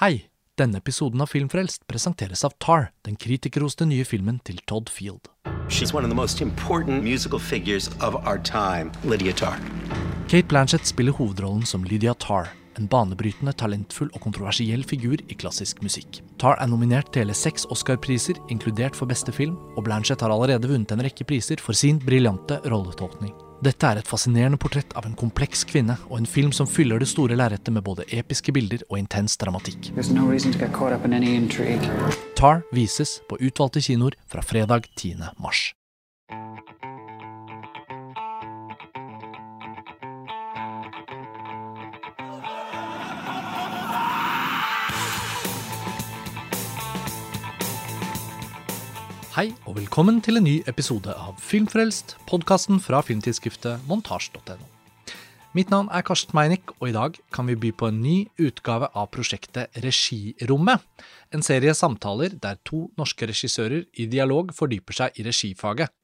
[0.00, 0.30] Hei!
[0.56, 5.28] Denne episoden av Filmfrelst presenteres av Tar, den kritikerroste nye filmen til Todd Field.
[5.68, 9.60] She's one of the most important musical figures of our time, Lydia Tarr.
[10.24, 12.48] Kate Blanchett spiller hovedrollen som Lydia Tar,
[12.80, 16.22] en banebrytende, talentfull og kontroversiell figur i klassisk musikk.
[16.40, 20.72] Tar er nominert til hele seks Oscar-priser, inkludert for beste film, og Blanchett har allerede
[20.72, 23.36] vunnet en rekke priser for sin briljante rolletolkning.
[23.60, 27.10] Dette er et fascinerende portrett av en kompleks kvinne, og en film som fyller det
[27.10, 29.90] store lerretet med både episke bilder og intens dramatikk.
[30.16, 30.30] No.
[32.40, 35.28] Tar vises på utvalgte kinoer fra fredag 10.
[35.36, 35.74] mars.
[49.30, 54.66] Hei og velkommen til en ny episode av Filmfrelst, podkasten fra filmtidsskriftet montasj.no.
[55.54, 58.88] Mitt navn er Karsten Meinick, og i dag kan vi by på en ny utgave
[58.90, 60.82] av prosjektet Regirommet.
[61.30, 65.94] En serie samtaler der to norske regissører i dialog fordyper seg i regifaget.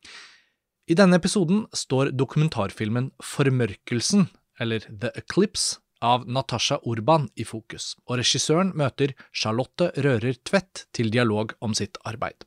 [0.87, 4.29] I denne episoden står dokumentarfilmen Formørkelsen,
[4.63, 11.11] eller The Eclipse, av Natasha Urban i fokus, og regissøren møter Charlotte Rører Tvedt til
[11.11, 12.47] dialog om sitt arbeid.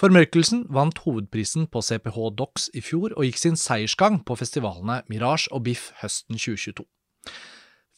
[0.00, 5.50] Formørkelsen vant hovedprisen på CPH Dox i fjor og gikk sin seiersgang på festivalene Mirage
[5.52, 6.86] og Biff høsten 2022.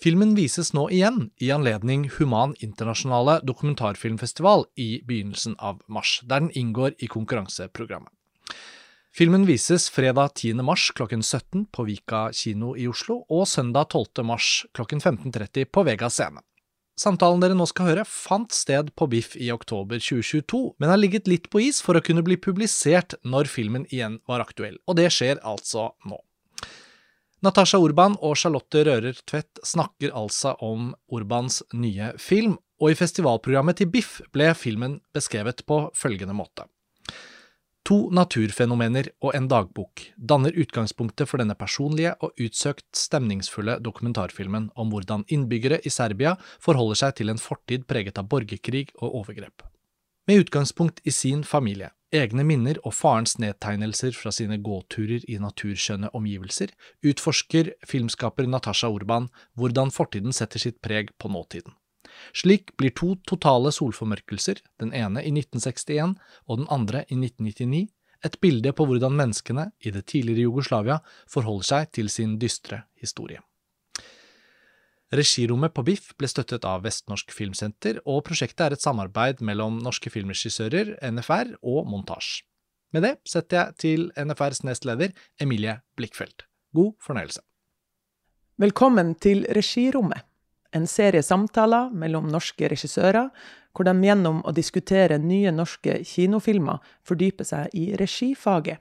[0.02, 6.50] Filmen vises nå igjen i anledning Human internasjonale dokumentarfilmfestival i begynnelsen av mars, der den
[6.58, 8.10] inngår i konkurranseprogrammet.
[9.14, 10.58] Filmen vises fredag 10.
[10.66, 14.24] mars klokken 17 på Vika kino i Oslo og søndag 12.
[14.26, 16.42] mars klokken 15.30 på Vega scene.
[16.98, 21.30] Samtalen dere nå skal høre, fant sted på Biff i oktober 2022, men har ligget
[21.30, 25.08] litt på is for å kunne bli publisert når filmen igjen var aktuell, og det
[25.14, 26.20] skjer altså nå.
[27.42, 33.80] Natasha Urban og Charlotte Rører Tvedt snakker altså om Urbans nye film, og i festivalprogrammet
[33.80, 36.68] til Biff ble filmen beskrevet på følgende måte.
[37.88, 44.92] To naturfenomener og en dagbok danner utgangspunktet for denne personlige og utsøkt stemningsfulle dokumentarfilmen om
[44.92, 49.66] hvordan innbyggere i Serbia forholder seg til en fortid preget av borgerkrig og overgrep.
[50.30, 56.12] Med utgangspunkt i sin familie, egne minner og farens nedtegnelser fra sine gåturer i naturskjønne
[56.14, 56.70] omgivelser,
[57.02, 59.26] utforsker filmskaper Natasha Urban
[59.58, 61.74] hvordan fortiden setter sitt preg på nåtiden.
[62.36, 66.16] Slik blir to totale solformørkelser, den ene i 1961
[66.46, 67.88] og den andre i 1999,
[68.22, 71.00] et bilde på hvordan menneskene i det tidligere Jugoslavia
[71.30, 73.42] forholder seg til sin dystre historie.
[75.12, 80.08] Regirommet på BIFF ble støttet av Vestnorsk Filmsenter, og prosjektet er et samarbeid mellom norske
[80.08, 82.40] filmregissører, NFR og Montasj.
[82.96, 86.46] Med det setter jeg til NFRs nestleder, Emilie Blikkfeldt.
[86.72, 87.42] God fornøyelse.
[88.60, 90.24] Velkommen til Regirommet,
[90.72, 93.30] en serie samtaler mellom norske regissører,
[93.72, 98.80] hvor de gjennom å diskutere nye norske kinofilmer fordyper seg i regifaget.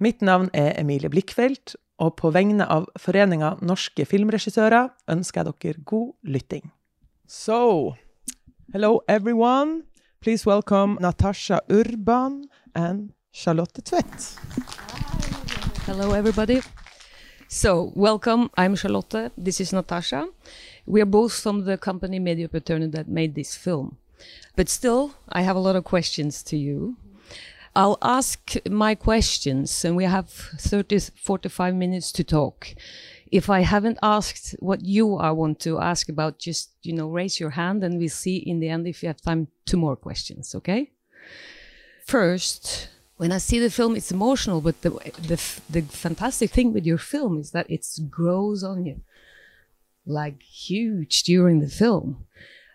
[0.00, 5.84] Mitt navn er Emilie Blikkfeldt, og på vegne av Foreninga norske filmregissører ønsker jeg dere
[5.84, 6.70] god lytting.
[7.28, 7.94] So,
[8.72, 9.82] hello everyone.
[10.20, 12.44] Please welcome Natasha Urban
[12.74, 14.36] and Charlotte Tvedt.
[15.86, 16.60] Hello, everybody.
[17.48, 18.48] So, welcome.
[18.56, 19.32] I'm Charlotte.
[19.36, 20.28] This is Natasha.
[20.90, 23.96] We are both from the company Medieoperatørene that made this film.
[24.56, 26.96] But still, I have a lot of questions to you.
[27.76, 32.74] I'll ask my questions, and we have 30, 45 minutes to talk.
[33.30, 37.38] If I haven't asked what you I want to ask about, just you know, raise
[37.38, 40.56] your hand, and we'll see in the end if you have time two more questions.
[40.56, 40.90] Okay.
[42.04, 44.90] First, when I see the film, it's emotional, but the
[45.28, 45.38] the
[45.70, 49.00] the fantastic thing with your film is that it grows on you,
[50.06, 52.26] like huge during the film,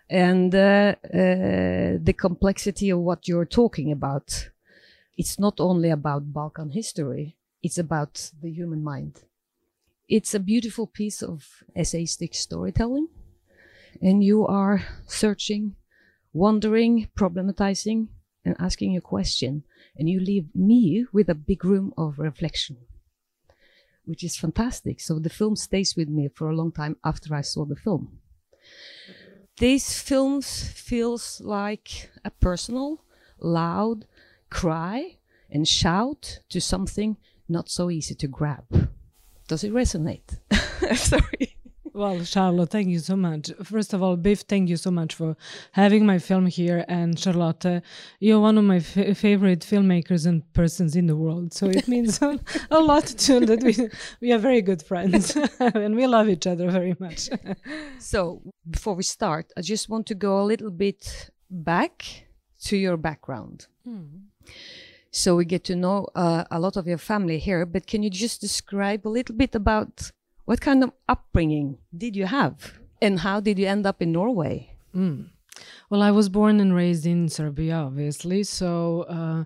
[0.08, 4.50] and uh, uh, the complexity of what you're talking about.
[5.16, 9.22] It's not only about Balkan history; it's about the human mind.
[10.08, 13.08] It's a beautiful piece of essayistic storytelling,
[14.00, 15.74] and you are searching,
[16.32, 18.08] wondering, problematizing,
[18.44, 19.64] and asking a question
[19.98, 22.76] and you leave me with a big room of reflection,
[24.06, 25.00] which is fantastic.
[25.00, 28.18] So the film stays with me for a long time after I saw the film.
[29.58, 33.04] These films feels like a personal,
[33.38, 34.06] loud
[34.50, 35.18] cry
[35.50, 37.16] and shout to something
[37.48, 38.90] not so easy to grab.
[39.48, 40.38] Does it resonate?
[40.96, 41.55] Sorry.
[41.96, 43.50] Well, Charlotte, thank you so much.
[43.62, 45.34] First of all, Biff, thank you so much for
[45.72, 46.84] having my film here.
[46.88, 47.82] And Charlotte,
[48.20, 51.54] you're one of my f- favorite filmmakers and persons in the world.
[51.54, 52.38] So it means a,
[52.70, 53.88] a lot to that we,
[54.20, 57.30] we are very good friends and we love each other very much.
[57.98, 62.04] So, before we start, I just want to go a little bit back
[62.64, 63.68] to your background.
[65.10, 68.10] So, we get to know uh, a lot of your family here, but can you
[68.10, 70.12] just describe a little bit about
[70.46, 72.78] what kind of upbringing did you have?
[73.02, 74.70] And how did you end up in Norway?
[75.90, 78.42] Well, I was born and raised in Serbia, obviously.
[78.42, 79.44] So, uh,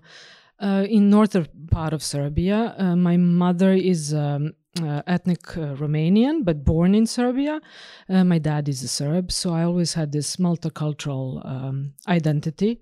[0.65, 6.45] uh, in northern part of Serbia, uh, my mother is um, uh, ethnic uh, Romanian,
[6.45, 7.59] but born in Serbia.
[8.07, 12.79] Uh, my dad is a Serb, so I always had this multicultural um, identity.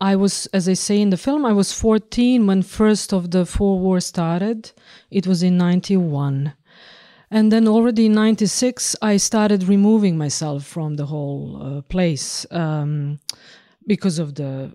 [0.00, 3.46] I was, as I say in the film, I was 14 when first of the
[3.46, 4.72] four wars started.
[5.10, 6.52] It was in 91.
[7.34, 13.18] And then already in 96, I started removing myself from the whole uh, place um,
[13.88, 14.70] because of the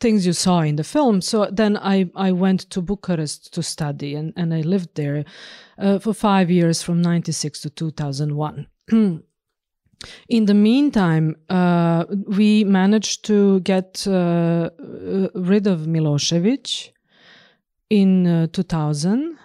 [0.00, 1.22] things you saw in the film.
[1.22, 5.24] So then I, I went to Bucharest to study and, and I lived there
[5.78, 8.66] uh, for five years from 96 to 2001.
[10.28, 16.90] In the meantime, uh, we managed to get uh, uh, rid of Milosevic
[17.88, 19.38] in uh, 2000.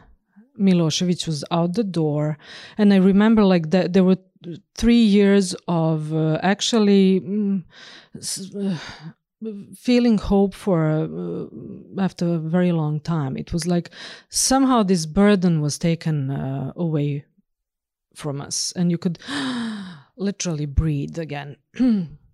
[0.59, 2.37] Milosevic was out the door,
[2.77, 4.17] and I remember like that there were
[4.75, 7.63] three years of uh, actually mm,
[8.55, 8.77] uh,
[9.75, 13.37] feeling hope for uh, after a very long time.
[13.37, 13.89] It was like
[14.29, 17.25] somehow this burden was taken uh, away
[18.15, 19.19] from us, and you could
[20.17, 21.57] literally breathe again.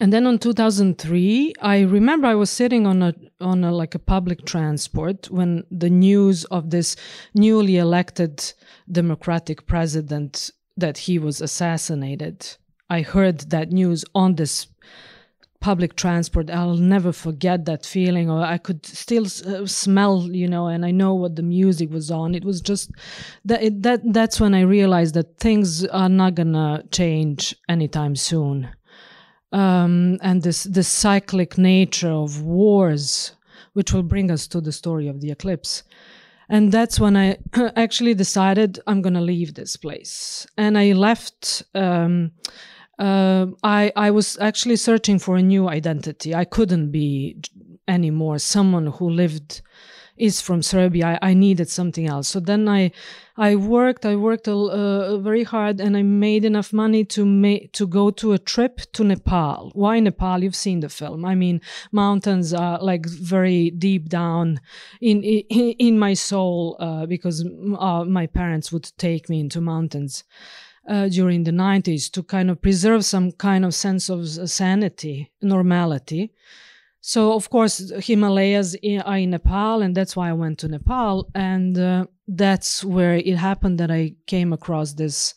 [0.00, 3.98] And then on 2003, I remember I was sitting on a on a like a
[3.98, 6.96] public transport when the news of this
[7.34, 8.52] newly elected
[8.90, 12.56] democratic president that he was assassinated.
[12.90, 14.66] I heard that news on this
[15.60, 16.50] public transport.
[16.50, 18.28] I'll never forget that feeling.
[18.28, 22.10] Or I could still uh, smell, you know, and I know what the music was
[22.10, 22.34] on.
[22.34, 22.90] It was just
[23.44, 28.68] that it, that that's when I realized that things are not gonna change anytime soon
[29.54, 33.32] um, and this the cyclic nature of wars,
[33.74, 35.84] which will bring us to the story of the eclipse.
[36.48, 37.38] And that's when I
[37.76, 40.46] actually decided I'm going to leave this place.
[40.58, 41.62] And I left.
[41.74, 42.32] Um,
[42.98, 46.34] uh, I I was actually searching for a new identity.
[46.34, 47.36] I couldn't be
[47.88, 49.62] anymore someone who lived
[50.16, 51.18] is from Serbia.
[51.22, 52.28] I, I needed something else.
[52.28, 52.92] So then I,
[53.36, 54.06] I worked.
[54.06, 58.32] I worked uh, very hard, and I made enough money to make to go to
[58.32, 59.70] a trip to Nepal.
[59.74, 60.42] Why Nepal?
[60.42, 61.24] You've seen the film.
[61.24, 64.60] I mean, mountains are like very deep down
[65.00, 67.44] in in, in my soul uh, because
[67.78, 70.24] uh, my parents would take me into mountains.
[70.86, 76.30] Uh, during the 90s to kind of preserve some kind of sense of sanity, normality.
[77.06, 81.28] So, of course, Himalayas are in Nepal, and that's why I went to Nepal.
[81.34, 85.34] And uh, that's where it happened that I came across this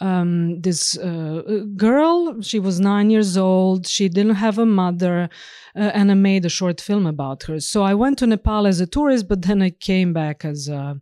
[0.00, 2.42] um, this uh, girl.
[2.42, 3.86] She was nine years old.
[3.86, 5.30] She didn't have a mother,
[5.74, 7.60] uh, and I made a short film about her.
[7.60, 11.00] So I went to Nepal as a tourist, but then I came back as a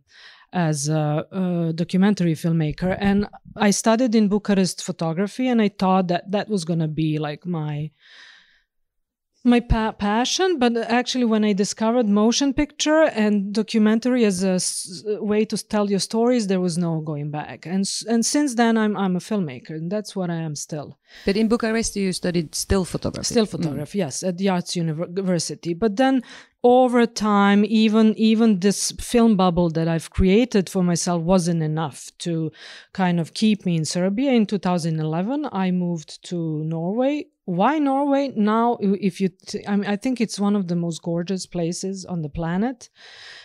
[0.53, 3.27] as a, a documentary filmmaker, and
[3.57, 7.91] I studied in Bucharest photography, and I thought that that was gonna be like my
[9.45, 15.03] my pa- passion but actually when i discovered motion picture and documentary as a s-
[15.31, 17.65] way to tell your stories there was no going back.
[17.65, 20.97] And s- and since then i'm i'm a filmmaker and that's what i am still.
[21.25, 23.25] But in Bucharest, you studied still photography.
[23.33, 24.03] still photography mm.
[24.05, 25.73] yes at the arts university.
[25.73, 26.23] But then
[26.63, 32.49] over time even even this film bubble that i've created for myself wasn't enough to
[32.93, 34.31] kind of keep me in serbia.
[34.31, 37.25] In 2011 i moved to norway.
[37.45, 38.31] Why norway?
[38.33, 42.05] Now if you t- I, mean, I think it's one of the most gorgeous places
[42.05, 42.89] on the planet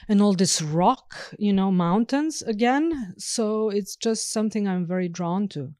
[0.08, 3.14] and all this rock you know mountains again.
[3.18, 5.72] So it's just something i'm very drawn to.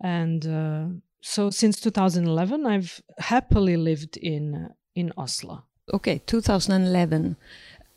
[0.00, 0.86] And uh,
[1.20, 7.36] so since 2011 i've happily lived in in oslo Okay, 2011.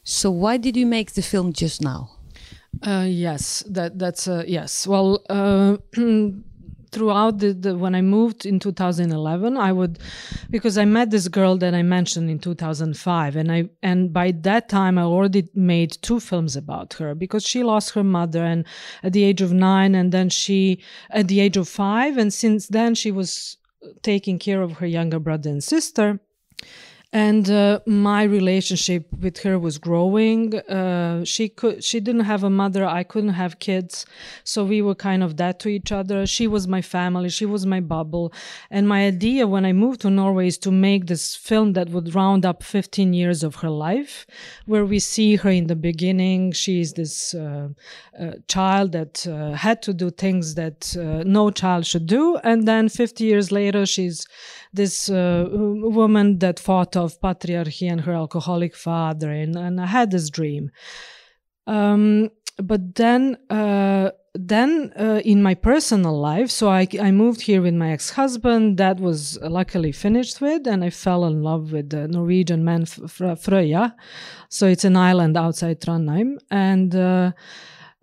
[0.03, 2.11] So why did you make the film just now?
[2.85, 4.85] Uh, yes, that that's uh, yes.
[4.85, 5.77] Well, uh,
[6.91, 9.99] throughout the, the when I moved in 2011, I would
[10.51, 14.69] because I met this girl that I mentioned in 2005, and I and by that
[14.69, 18.65] time I already made two films about her because she lost her mother and
[19.01, 20.79] at the age of nine, and then she
[21.09, 23.57] at the age of five, and since then she was
[24.03, 26.19] taking care of her younger brother and sister
[27.11, 30.55] and uh, my relationship with her was growing.
[30.59, 34.05] Uh, she could she didn't have a mother i couldn't have kids.
[34.43, 36.27] So we were kind of that to each other.
[36.27, 38.31] She was my family she was my bubble.
[38.69, 42.13] And my idea when i moved to norway is to make this film that would
[42.13, 44.27] round up 15 years of her life
[44.67, 46.51] where we see her in the beginning.
[46.51, 47.69] She is this uh,
[48.19, 52.37] uh child that uh, had to do things that uh, no child should do.
[52.43, 54.27] And then 50 years later she's
[54.71, 60.29] this woman that fought of patriarchy and her alcoholic father, and, and I had this
[60.29, 60.71] dream.
[61.65, 67.61] Um, but then, uh, then uh, in my personal life, so I, I moved here
[67.61, 68.77] with my ex-husband.
[68.77, 73.93] That was luckily finished with, and I fell in love with the Norwegian man Frøya.
[74.49, 76.95] So it's an island outside Trondheim, and.
[76.95, 77.31] Uh,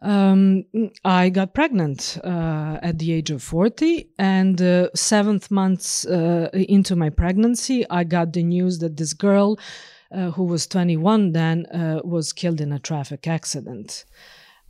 [0.03, 0.65] um,
[1.05, 6.95] I got pregnant uh, at the age of 40, and uh, seventh months uh, into
[6.97, 9.59] my pregnancy, I got the news that this girl,
[10.13, 14.05] uh, who was 21 then, uh, was killed in a traffic accident.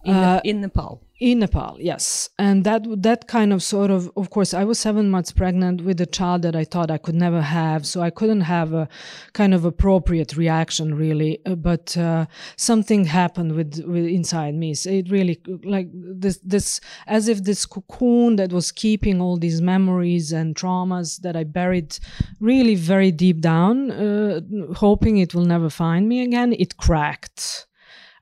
[0.06, 4.28] In, uh, in Nepal in Nepal, yes, and that that kind of sort of, of
[4.28, 7.40] course, I was seven months pregnant with a child that I thought I could never
[7.40, 8.86] have, so I couldn't have a
[9.32, 11.40] kind of appropriate reaction really.
[11.46, 14.74] Uh, but uh, something happened with, with inside me.
[14.74, 19.62] So it really like this this as if this cocoon that was keeping all these
[19.62, 21.98] memories and traumas that I buried
[22.40, 24.40] really very deep down, uh,
[24.74, 26.52] hoping it will never find me again.
[26.52, 27.66] It cracked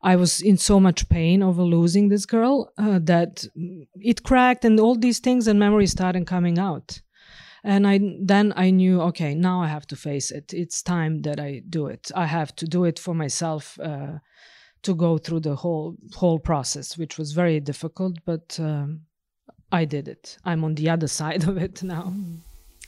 [0.04, 3.46] I was in so much pain over losing this girl uh, that
[3.96, 7.00] it cracked and all these things and memories started coming out.
[7.64, 10.52] And I then I knew, okay, now I have to face it.
[10.52, 12.10] It's time that I do it.
[12.14, 14.18] I have to do it for myself uh,
[14.82, 19.00] to go through the whole whole process, which was very difficult, but um,
[19.72, 20.36] I did it.
[20.44, 22.12] I'm on the other side of it now.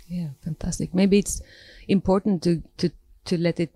[0.07, 0.95] Yeah, fantastic.
[0.95, 1.41] Maybe it's
[1.89, 2.91] important to to
[3.25, 3.75] to let it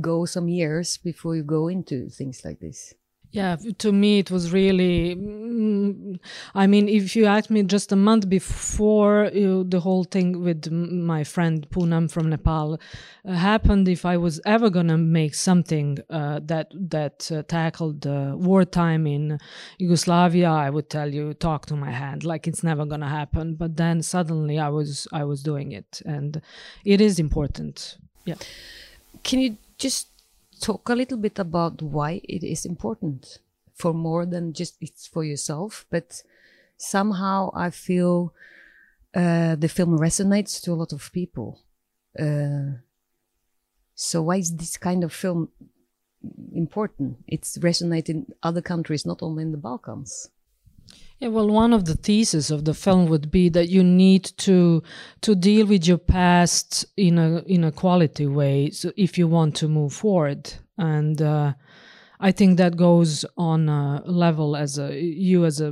[0.00, 2.94] go some years before you go into things like this?
[3.32, 6.18] Yeah to me it was really mm,
[6.52, 10.68] i mean if you asked me just a month before you, the whole thing with
[10.72, 12.80] my friend poonam from nepal
[13.24, 18.04] uh, happened if i was ever going to make something uh, that that uh, tackled
[18.04, 19.38] uh, wartime in
[19.78, 23.54] yugoslavia i would tell you talk to my hand like it's never going to happen.
[23.54, 26.40] But then suddenly i was i was doing it and
[26.84, 27.98] it is important.
[28.24, 28.36] Yeah.
[29.22, 30.08] Can you just
[30.60, 33.38] talk a little bit about why it is important
[33.74, 36.22] for more than just it's for yourself, but
[36.76, 38.34] somehow I feel
[39.14, 41.60] uh, the film resonates to a lot of people.
[42.18, 42.82] Uh,
[43.94, 45.48] so why is this kind of film
[46.54, 47.16] important?
[47.26, 50.28] It's resonating in other countries, not only in the Balkans.
[51.20, 54.82] Yeah, well, one of the theses of the film would be that you need to
[55.20, 59.54] to deal with your past in a in a quality way, so if you want
[59.56, 60.50] to move forward.
[60.78, 61.52] And uh,
[62.20, 65.68] I think that goes on a level as a you as a,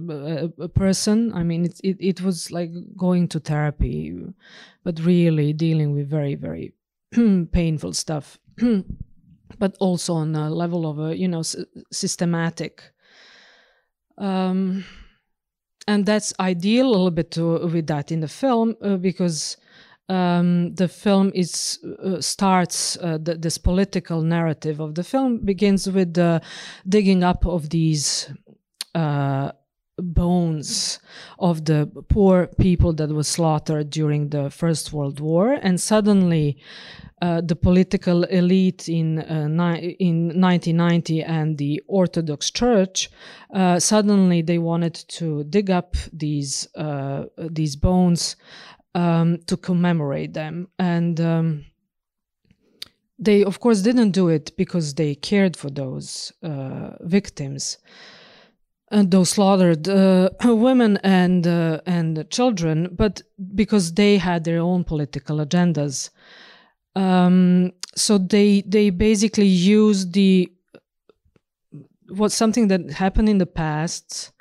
[0.58, 1.32] a, a person.
[1.32, 4.22] I mean, it, it it was like going to therapy,
[4.84, 6.74] but really dealing with very very
[7.52, 8.38] painful stuff.
[9.58, 11.56] but also on a level of a you know s-
[11.90, 12.82] systematic.
[14.18, 14.84] Um,
[15.88, 19.56] and that's ideal a little bit to, with that in the film uh, because
[20.10, 25.90] um, the film is uh, starts uh, the, this political narrative of the film begins
[25.90, 26.42] with the
[26.86, 28.30] digging up of these
[28.94, 29.50] uh,
[29.98, 30.98] bones
[31.38, 36.58] of the poor people that were slaughtered during the First World War, and suddenly
[37.20, 39.48] uh, the political elite in uh,
[39.98, 43.10] in 1990 and the Orthodox Church
[43.52, 48.36] uh, suddenly they wanted to dig up these uh, these bones
[48.94, 51.20] um, to commemorate them and.
[51.20, 51.64] Um,
[53.20, 57.78] they, of course, didn't do it because they cared for those uh, victims
[58.90, 63.22] and those slaughtered uh, women and uh, and children, but
[63.54, 66.10] because they had their own political agendas.
[66.96, 70.50] Um, so they they basically use the
[72.08, 74.32] what something that happened in the past,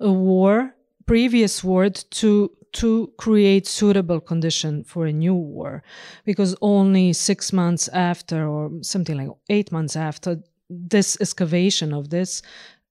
[0.00, 0.74] a war,
[1.06, 5.82] previous war, to to create suitable condition for a new war,
[6.24, 12.42] because only six months after, or something like eight months after this excavation of this,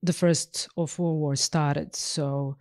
[0.03, 1.95] the first of World war started.
[1.95, 2.57] So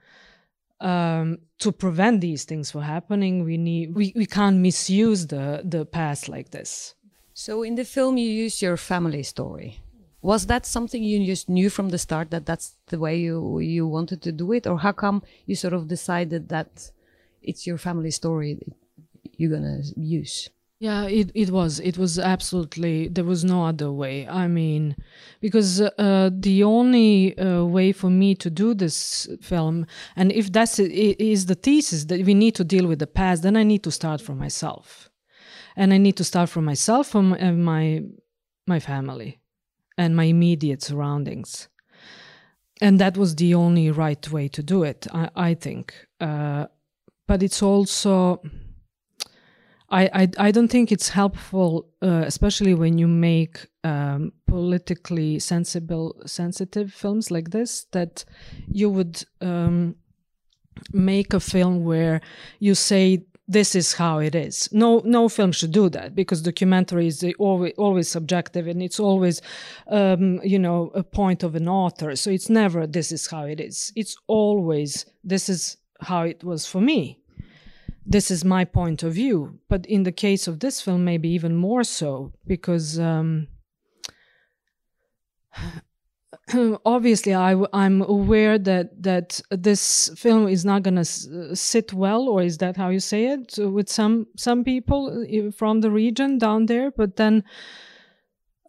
[0.80, 5.84] um, to prevent these things from happening, we need we, we can't misuse the the
[5.84, 6.94] past like this.
[7.34, 9.80] So in the film, you use your family story.
[10.20, 13.87] Was that something you just knew from the start that that's the way you you
[13.87, 16.90] wanted to do it, or how come you sort of decided that
[17.42, 18.61] it's your family story
[19.37, 20.49] you're gonna use?
[20.83, 21.79] Yeah, it, it was.
[21.79, 24.27] It was absolutely, there was no other way.
[24.27, 24.97] I mean,
[25.41, 29.87] because uh, the only uh, way for me to do this film,
[30.17, 33.57] and if that's is the thesis that we need to deal with the past, then
[33.57, 35.09] I need to start from myself.
[35.77, 38.03] And I need to start from myself, from uh, my,
[38.67, 39.41] my family
[39.97, 41.69] and my immediate surroundings.
[42.81, 45.95] And that was the only right way to do it, I, I think.
[46.21, 46.67] Uh,
[47.29, 48.43] but it's also
[49.92, 56.16] I, I, I don't think it's helpful, uh, especially when you make um, politically sensible,
[56.25, 58.25] sensitive films like this, that
[58.68, 59.96] you would um,
[60.92, 62.22] make a film where
[62.58, 64.66] you say this is how it is.
[64.72, 69.42] No, no film should do that because documentary is always, always subjective and it's always,
[69.88, 72.16] um, you know, a point of an author.
[72.16, 73.92] So it's never this is how it is.
[73.94, 77.22] It's always this is how it was for me
[78.04, 79.59] this is my point of view.
[79.68, 83.49] But in the case of this film, maybe even more so, because um,
[86.85, 92.42] obviously I, am aware that that this film is not going to sit well, or
[92.42, 95.25] is that how you say it, with some some people
[95.56, 96.90] from the region down there.
[96.90, 97.44] But then.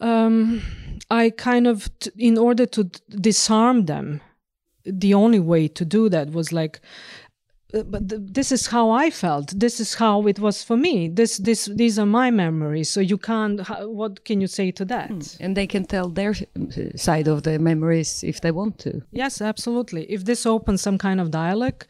[0.01, 0.61] Um,
[1.09, 4.19] I kind of, in order to disarm them,
[4.85, 6.81] the only way to do that was like
[7.81, 9.59] but th- this is how I felt.
[9.59, 11.07] This is how it was for me.
[11.07, 12.89] This, this, these are my memories.
[12.89, 13.61] So you can't.
[13.61, 15.37] How, what can you say to that?
[15.39, 19.01] And they can tell their uh, side of the memories if they want to.
[19.11, 20.03] Yes, absolutely.
[20.11, 21.85] If this opens some kind of dialogue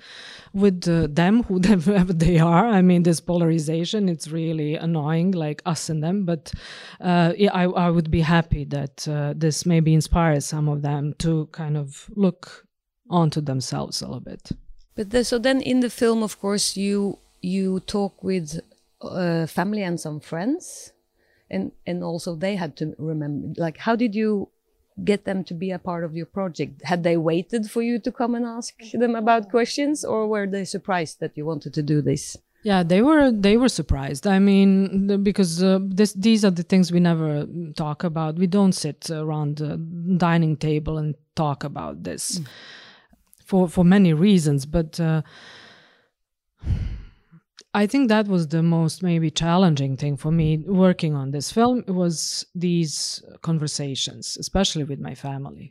[0.53, 5.89] with uh, them, whoever they are, I mean, this polarization, it's really annoying, like us
[5.89, 6.23] and them.
[6.23, 6.53] But
[7.01, 11.13] uh, yeah, I, I would be happy that uh, this maybe inspires some of them
[11.19, 12.65] to kind of look
[13.09, 14.51] onto themselves a little bit.
[14.95, 18.61] But the, so then in the film, of course, you you talk with
[19.01, 20.93] uh, family and some friends,
[21.49, 23.53] and and also they had to remember.
[23.57, 24.49] Like, how did you
[25.03, 26.83] get them to be a part of your project?
[26.83, 30.65] Had they waited for you to come and ask them about questions, or were they
[30.65, 32.37] surprised that you wanted to do this?
[32.61, 34.27] Yeah, they were they were surprised.
[34.27, 38.37] I mean, because uh, this these are the things we never talk about.
[38.37, 39.77] We don't sit around the
[40.17, 42.37] dining table and talk about this.
[42.37, 42.47] Mm
[43.53, 45.21] for for many reasons but uh,
[47.81, 50.47] i think that was the most maybe challenging thing for me
[50.85, 55.67] working on this film was these conversations especially with my family.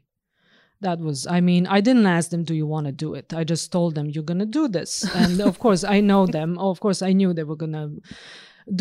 [0.86, 3.34] That was i mean i didn't ask them do you want to do it?
[3.40, 4.92] I just told them you're going to do this.
[5.22, 6.50] And of course i know them.
[6.58, 7.88] Of course i knew they were going to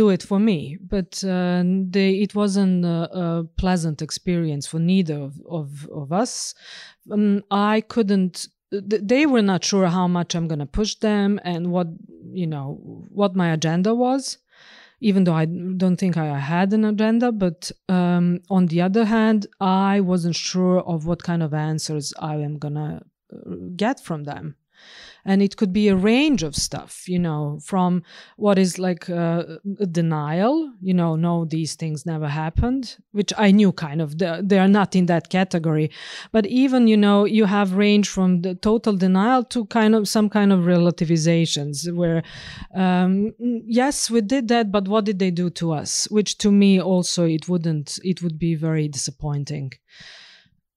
[0.01, 0.59] do it for me.
[0.95, 1.63] But uh,
[1.95, 5.67] they, it wasn't a, a, pleasant experience for neither of, of,
[6.01, 6.55] of us.
[7.11, 8.35] Um, i couldn't
[8.71, 11.87] they were not sure how much I'm going to push them and what
[12.31, 12.79] you know
[13.09, 14.37] what my agenda was
[15.03, 17.31] even though I don't think I had an agenda.
[17.31, 22.35] But um, on the other hand I wasn't sure of what kind of answers I
[22.35, 23.01] am going to
[23.75, 24.55] get from them
[25.25, 28.03] and it could be a range of stuff you know from
[28.37, 29.43] what is like uh,
[29.91, 34.67] denial you know no these things never happened which i knew kind of they are
[34.67, 35.91] not in that category.
[36.31, 40.29] But even you know you have range from the total denial to kind of some
[40.29, 42.23] kind of relativizations where
[42.75, 46.07] um, yes we did that but what did they do to us?
[46.09, 49.71] Which to me also it wouldn't it would be very disappointing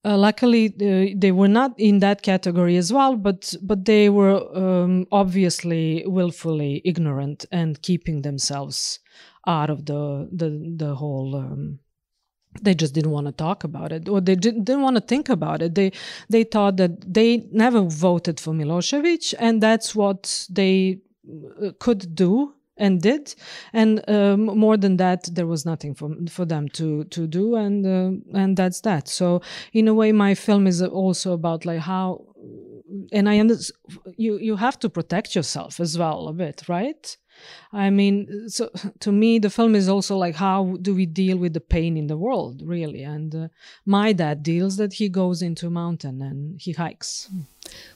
[0.04, 4.36] uh, luckily, uh, they were not in that category as well, but but they were
[4.54, 8.98] um, obviously willfully ignorant and keeping themselves
[9.46, 11.36] out of the the the whole.
[11.36, 11.78] Um,
[12.62, 15.28] they just didn't want to talk about it, or they didn't, didn't want to think
[15.28, 15.74] about it.
[15.74, 15.90] They
[16.28, 21.00] they thought that they never voted for Milosevic, and that's what they
[21.62, 23.34] uh, could do and did.
[23.72, 27.86] And um, more than that there was nothing for for them to to do and
[27.86, 29.08] uh, and that's that.
[29.08, 32.26] So in a way my film is also about like how
[33.12, 33.78] and i understand
[34.16, 37.16] you you have to protect yourself as well a bit right?
[37.72, 41.52] I mean so to me the film is also like how do we deal with
[41.52, 43.02] the pain in the world really?
[43.02, 43.48] And uh,
[43.86, 47.28] my dad deals that he goes into a mountain and he hikes.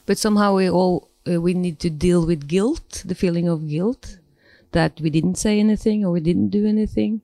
[0.05, 4.17] But somehow we all uh, we need to deal with guilt the feeling of guilt
[4.71, 7.21] that we didn't say anything or we didn't do anything.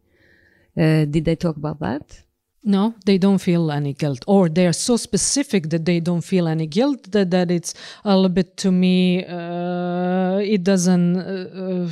[0.77, 2.21] Uh, did they talk about that?
[2.67, 6.47] No, they don't feel any guilt, or they are so specific that they don't feel
[6.47, 11.87] any guilt that, that it's a little bit to me, uh, it doesn't, uh,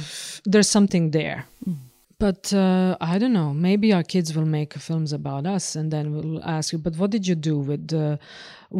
[0.45, 1.45] there's something there.
[1.69, 1.75] Mm.
[2.17, 6.11] But uh, I don't know, maybe our kids will make films about us and then
[6.11, 7.93] we'll ask you, but what did you do with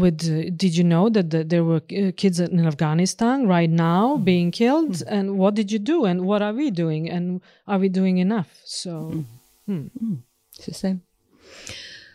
[0.01, 4.17] with uh, did you know that the, there were uh, kids in afghanistan right now
[4.17, 7.89] being killed and what did you do and what are we doing and are we
[7.89, 9.23] doing enough so
[10.57, 11.01] It's the same.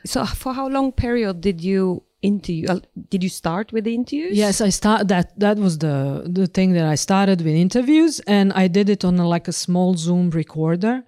[0.04, 2.68] So, for how long period did you interview?
[2.68, 4.36] Uh, did you start with the interviews?
[4.36, 5.38] Yes, I start that.
[5.38, 9.18] That was the the thing that I started with interviews, and I did it on
[9.18, 11.02] a, like a small Zoom recorder,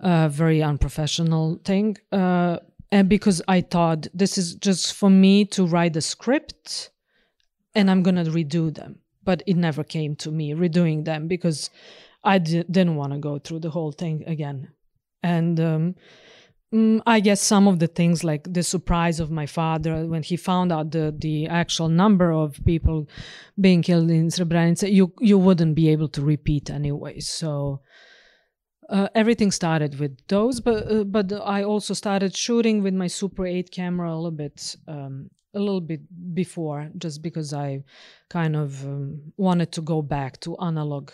[0.00, 1.96] a very unprofessional thing.
[2.12, 2.58] Uh,
[2.90, 6.90] and because I thought this is just for me to write a script,
[7.74, 11.70] and I'm gonna redo them, but it never came to me redoing them because
[12.24, 14.68] I didn't want to go through the whole thing again,
[15.22, 15.60] and.
[15.60, 15.94] Um,
[16.72, 20.36] Mm, I guess some of the things like the surprise of my father when he
[20.36, 23.08] found out the the actual number of people
[23.58, 27.20] being killed in Srebrenica, you you wouldn't be able to repeat anyway.
[27.20, 27.80] So
[28.88, 33.46] uh, everything started with those, but uh, but I also started shooting with my Super
[33.46, 36.00] 8 camera a little bit um, a little bit
[36.34, 37.82] before, just because I
[38.28, 41.10] kind of um, wanted to go back to analog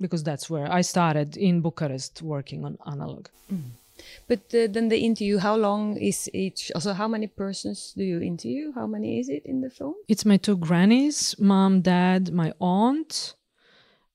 [0.00, 3.28] because that's where I started in Bucharest working on analog.
[4.26, 6.72] But uh, then the interview, how long is each?
[6.74, 8.72] Also, how many persons do you interview?
[8.72, 9.94] How many is it in the film?
[10.08, 13.34] It's my two grannies, mom, dad, my aunt,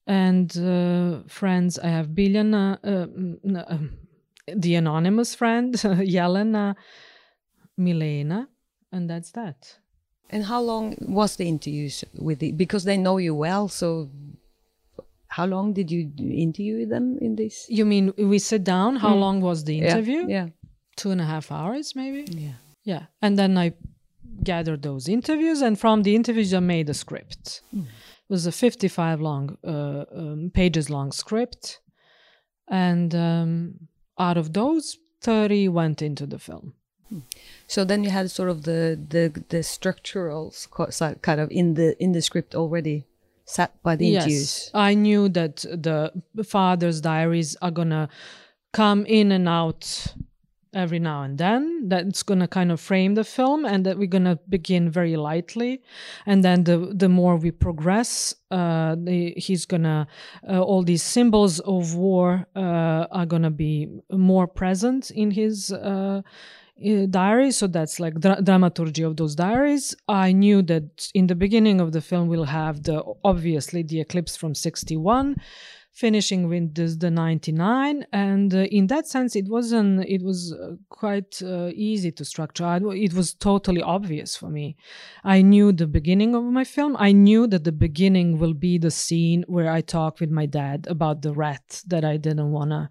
[0.09, 1.77] and uh, friends.
[1.77, 3.91] I have Biljana, uh, mm, um,
[4.47, 5.73] the anonymous friend,
[6.13, 6.75] Jelena
[7.77, 8.49] Milena,
[8.91, 9.77] and that's that.
[10.31, 12.51] And how long was the interviews with the?
[12.51, 14.09] Because they know you well, so
[15.27, 17.67] how long did you interview them in this?
[17.69, 18.95] You mean we sit down?
[18.95, 20.25] How long was the interview?
[20.27, 20.47] Yeah.
[20.95, 22.25] Two and a half hours, maybe?
[22.31, 22.57] Yeah.
[22.83, 23.03] Yeah.
[23.21, 23.73] And then I
[24.43, 27.61] gathered those interviews, and from the interviews, I made a script.
[27.71, 27.85] It
[28.29, 31.81] was a 55 long, uh, um, pages long script.
[32.67, 33.87] And um,
[34.19, 36.73] out of those, 30 went into the film.
[37.67, 40.53] So then you had sort of the the the structural
[41.21, 43.05] kind of in the in the script already
[43.45, 44.69] set by the interviews.
[44.73, 46.13] I knew that the
[46.43, 48.09] father's diaries are gonna
[48.73, 50.13] come in and out
[50.73, 51.88] every now and then.
[51.88, 55.82] That's gonna kind of frame the film, and that we're gonna begin very lightly,
[56.25, 60.08] and then the the more we progress, uh, the, he's gonna
[60.47, 65.71] uh, all these symbols of war uh, are gonna be more present in his.
[65.71, 66.21] Uh,
[67.10, 71.82] diaries so that's like dra- dramaturgy of those diaries i knew that in the beginning
[71.82, 75.36] of the film we'll have the obviously the eclipse from 61
[75.91, 81.41] finishing with the 99 and uh, in that sense it wasn't it was uh, quite
[81.41, 82.63] uh, easy to structure.
[82.63, 84.78] I, it was totally obvious for me.
[85.23, 86.95] I knew the beginning of my film.
[86.97, 90.88] I knew that the beginning will be the scene where i talk with my dad
[90.89, 92.89] about the rat that i didn't want to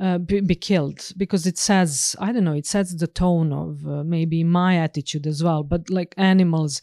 [0.00, 1.10] uh, be, be killed.
[1.16, 5.26] Because it says i don't know it sets the tone of uh, maybe my attitude
[5.26, 5.62] as well.
[5.62, 6.82] But like animals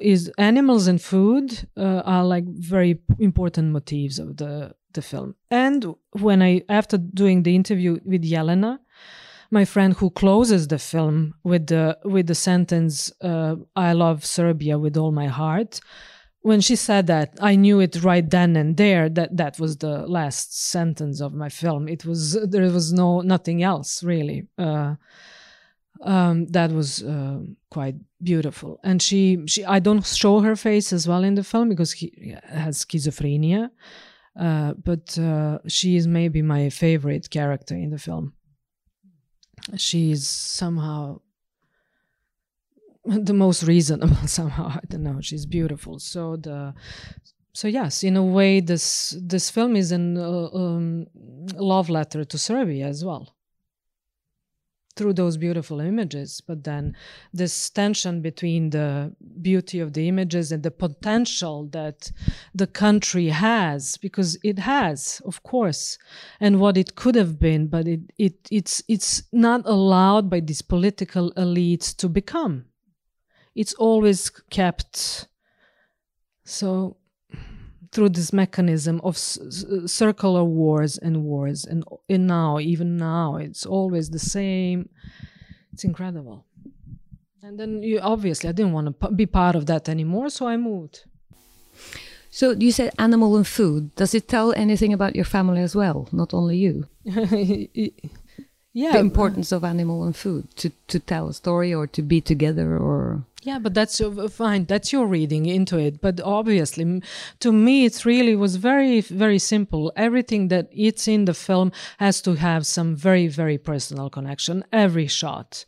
[0.00, 5.34] is animals and food uh, are like very important motifs of the the film.
[5.50, 8.78] And when i after doing the interview with Jelena
[9.50, 14.78] my friend who closes the film with the with the sentence uh, i love serbia
[14.78, 15.80] with all my heart
[16.42, 20.06] when she said that i knew it right then and there that that was the
[20.06, 21.88] last sentence of my film.
[21.88, 24.46] It was there was no nothing else really.
[24.56, 24.94] Uh,
[26.02, 28.78] um, that was uh, quite beautiful.
[28.82, 32.36] And she she i don't show her face as well in the film because he
[32.44, 33.70] has schizophrenia.
[34.38, 38.34] Uh, but uh, she is maybe my favorite character in the film.
[39.76, 41.20] She is somehow
[43.04, 44.68] the most reasonable somehow.
[44.68, 45.20] I don't know.
[45.20, 45.98] She's beautiful.
[45.98, 46.74] So the
[47.52, 51.06] so yes in a way this this film is a uh, um,
[51.56, 53.34] love letter to serbia as well
[54.98, 56.94] through those beautiful images but then
[57.32, 62.10] this tension between the beauty of the images and the potential that
[62.54, 65.96] the country has because it has of course
[66.40, 70.62] and what it could have been but it, it it's it's not allowed by these
[70.62, 72.66] political elites to become.
[73.54, 75.28] It's always kept.
[76.44, 76.97] So
[77.92, 84.10] through this mechanism of circular wars and wars and, and now even now it's always
[84.10, 84.88] the same.
[85.72, 86.44] It's incredible.
[87.42, 90.46] And then you obviously i didn't want to p- be part of that anymore so
[90.46, 91.04] i moved.
[92.30, 93.94] So you said animal and food.
[93.94, 96.86] Does it tell anything about your family as well, not only you?
[97.04, 98.92] yeah.
[98.92, 102.76] the importance of animal and food to to tell a story or to be together
[102.76, 104.64] or Yeah, but that's uh, fine.
[104.64, 106.00] That's your reading into it.
[106.00, 107.02] But obviously,
[107.38, 109.92] to me, it really was very, very simple.
[109.96, 114.64] Everything that it's in the film has to have some very, very personal connection.
[114.72, 115.64] Every shot.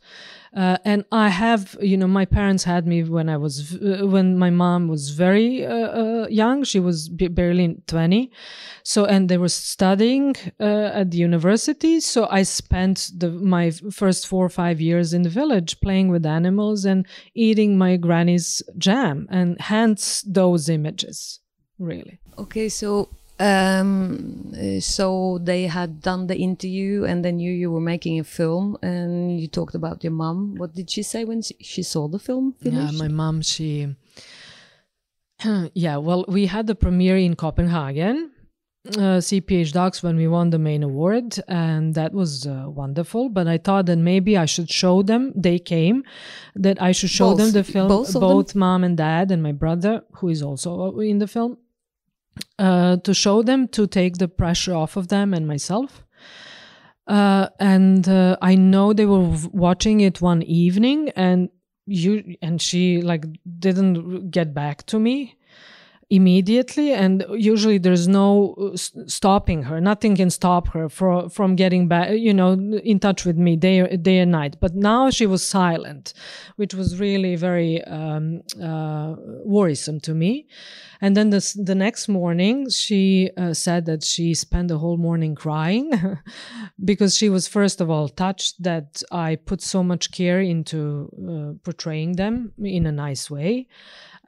[0.53, 4.37] Uh, and I have, you know, my parents had me when I was, uh, when
[4.37, 6.65] my mom was very uh, uh, young.
[6.65, 8.29] She was barely 20.
[8.83, 12.01] So, and they were studying uh, at the university.
[12.01, 16.25] So I spent the, my first four or five years in the village playing with
[16.25, 21.39] animals and eating my granny's jam and hence those images,
[21.79, 22.19] really.
[22.37, 23.09] Okay, so
[23.41, 28.23] um, uh, so they had done the interview, and they knew you were making a
[28.23, 30.55] film, and you talked about your mom.
[30.55, 32.93] What did she say when she, saw the film finished?
[32.93, 33.95] Yeah, my mom, she.
[35.73, 38.29] yeah, well, we had the premiere in Copenhagen,
[38.89, 43.29] uh, CPH Dox, when we won the main award, and that was uh, wonderful.
[43.29, 45.33] But I thought that maybe I should show them.
[45.35, 46.03] They came,
[46.53, 50.03] that I should show them the film, both both mom and dad, and my brother,
[50.17, 51.57] who is also in the film,
[52.59, 56.03] uh, to show them to take the pressure off of them and myself.
[57.07, 61.49] Uh, and uh, I know they were watching it one evening, and
[61.85, 63.25] you and she like
[63.59, 65.35] didn't get back to me
[66.11, 69.79] immediately and usually there's no uh, stopping her.
[69.79, 73.97] Nothing can stop her for, from getting back you know in touch with me day
[73.97, 74.57] day and night.
[74.59, 76.13] But now she was silent
[76.57, 80.47] which was really very um, uh, worrisome to me.
[81.03, 85.33] And then this, the next morning she uh, said that she spent the whole morning
[85.33, 85.91] crying
[86.83, 91.57] because she was first of all touched that i put so much care into uh,
[91.63, 93.67] portraying them in a nice way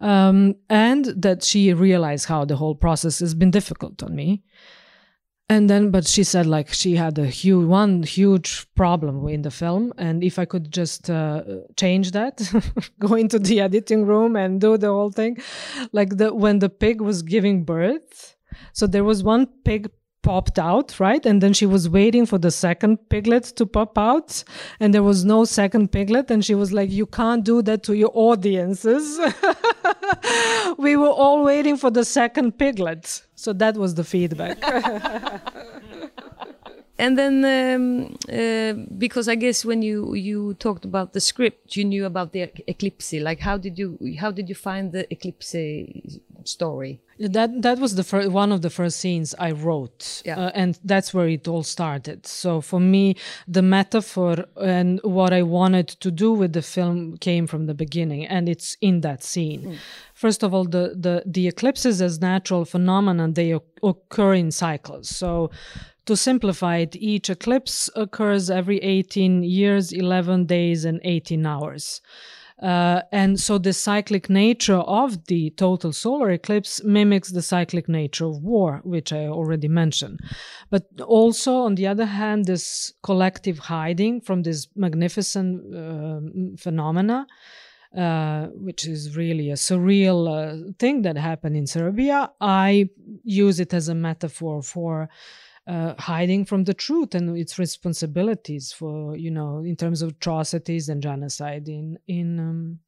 [0.02, 4.44] um, and that she realized how the whole process has been difficult on me.
[5.50, 9.52] And then, but she said like she had a huge one huge problem in the
[9.52, 11.44] film, and if I could just uh,
[11.76, 12.42] change that,
[13.00, 15.38] go into the editing room and do the whole thing,
[15.92, 18.36] like the when the pig was giving birth,
[18.72, 19.92] so there was one pig
[20.24, 21.24] popped out, right?
[21.26, 24.44] And then she was waiting for the second piglet to pop out,
[24.80, 26.32] and there was no second piglet.
[26.32, 29.20] And she was like, You can't do that to your audiences.
[30.78, 33.22] we were all waiting for the second piglet.
[33.36, 34.58] So that was the feedback.
[37.00, 41.86] And then, um, uh, because I guess when you you talked about the script, you
[41.86, 43.14] knew about the eclipse.
[43.14, 45.56] Like, how did you how did you find the eclipse
[46.48, 47.00] story?
[47.20, 50.40] that that was the first one of the first scenes I wrote, Yeah.
[50.40, 52.26] uh, and that's where it all started.
[52.26, 53.16] So for me,
[53.48, 58.26] the metaphor and what I wanted to do with the film came from the beginning,
[58.26, 59.78] and it's in that scene.
[60.14, 63.52] First of all, the the the eclipses as natural phenomena they
[63.84, 65.08] occur in cycles.
[65.10, 65.50] So.
[66.08, 72.02] To simplify it, each eclipse occurs every 18 years, 11 days, and 18 hours.
[72.62, 78.26] Uh, and so the cyclic nature of the total solar eclipse mimics the cyclic nature
[78.26, 80.20] of war, which I already mentioned.
[80.70, 87.28] But also, on the other hand, this collective hiding from this magnificent um phenomena,
[87.98, 92.90] uh, which is really a surreal uh, thing that happened in Serbia, I
[93.24, 95.10] use it as a metaphor for
[95.68, 100.90] uh, hiding from the truth and its responsibilities for you know in terms of atrocities
[100.90, 102.80] and genocide in in um,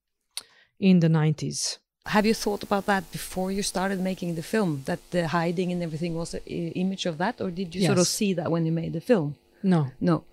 [0.80, 4.84] in the 90s Have you thought about that before you started making the film?
[4.86, 6.42] That the hiding and everything was an
[6.84, 9.36] image of that, or did you sort of see that when you made the film?
[9.64, 10.24] no No.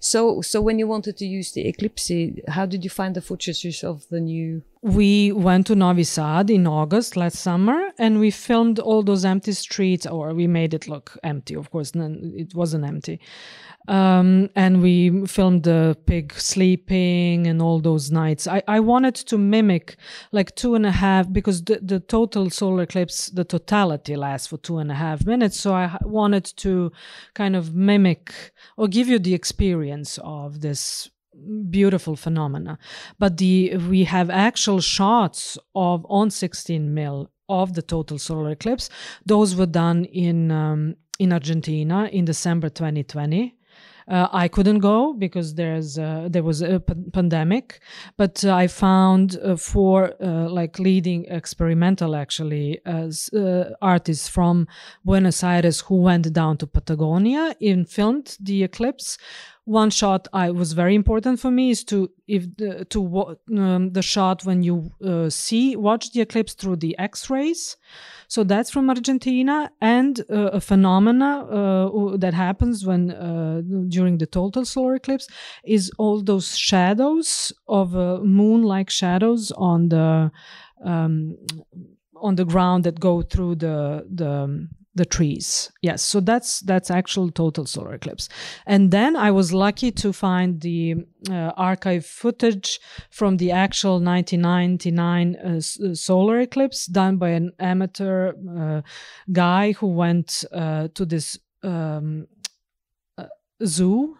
[0.00, 2.10] So, so when you wanted to use the eclipse,
[2.48, 4.62] how did you find the footages of the new?
[4.82, 9.52] We went to Novi Sad in August last summer and we filmed all those empty
[9.52, 11.54] streets, or we made it look empty.
[11.54, 13.20] Of course, it wasn't empty.
[13.88, 18.46] Um, and we filmed the pig sleeping and all those nights.
[18.46, 19.96] I, I wanted to mimic
[20.30, 24.58] like two and a half, because the, the total solar eclipse, the totality lasts for
[24.58, 25.58] two and a half minutes.
[25.58, 26.92] So I wanted to
[27.34, 31.08] kind of mimic or give you the experience of this
[31.70, 32.78] beautiful phenomena.
[33.18, 38.90] But the we have actual shots of on 16 mil of the total solar eclipse.
[39.24, 43.58] Those were done in um, in argentina in december 2020
[44.08, 47.80] uh, I couldn't go because there's there was a pandemic,
[48.16, 54.66] but uh, I found uh, four uh, like leading experimental actually uh, artists from
[55.04, 59.18] Buenos Aires who went down to Patagonia and filmed the eclipse.
[59.68, 64.00] One shot I was very important for me is to if the, to um, the
[64.00, 67.76] shot when you uh, see watch the eclipse through the X-rays.
[68.28, 74.26] So that's from Argentina, and uh, a phenomena uh, that happens when uh, during the
[74.26, 75.28] total solar eclipse
[75.64, 80.30] is all those shadows of uh, moon-like shadows on the
[80.82, 81.36] um,
[82.14, 84.66] on the ground that go through the the
[84.98, 85.72] the trees.
[85.80, 88.28] Yes, so that's that's actual total solar eclipse.
[88.66, 92.80] And then I was lucky to find the uh, archive footage
[93.10, 98.82] from the actual 1999 uh, uh, solar eclipse done by an amateur uh,
[99.32, 102.26] guy who went uh, to this um,
[103.16, 103.24] uh,
[103.64, 104.18] zoo